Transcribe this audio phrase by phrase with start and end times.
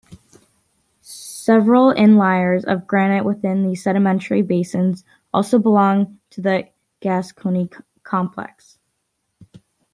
[1.01, 6.69] Several inliers of granite within these sedimentary basins also belong to the
[7.01, 7.69] Gascoyne
[8.01, 8.79] Complex.